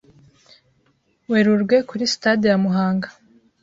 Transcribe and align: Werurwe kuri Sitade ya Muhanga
Werurwe 1.29 1.77
kuri 1.89 2.03
Sitade 2.11 2.45
ya 2.51 2.57
Muhanga 2.63 3.07